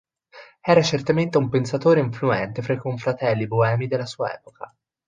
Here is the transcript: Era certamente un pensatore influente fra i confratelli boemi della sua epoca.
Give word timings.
Era 0.61 0.81
certamente 0.81 1.37
un 1.37 1.47
pensatore 1.49 1.99
influente 1.99 2.63
fra 2.63 2.73
i 2.73 2.77
confratelli 2.79 3.45
boemi 3.45 3.85
della 3.87 4.07
sua 4.07 4.33
epoca. 4.33 4.75